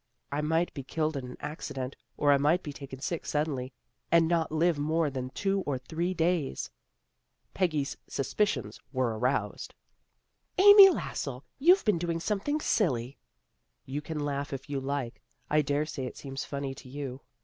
[0.31, 1.95] "I might be killed in an accident.
[2.17, 3.71] Or I might be taken sick sud denly,
[4.11, 6.71] and not live more than two or three days."
[7.53, 9.75] Peggy's suspicions were aroused."
[10.57, 13.19] Amy Lassell, you've been doing something silly.""
[13.85, 15.21] You can laugh if you like.
[15.51, 17.21] I dare say it seems funny to you."